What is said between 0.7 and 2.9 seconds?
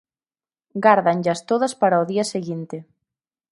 Gárdanllas todas para o día seguinte.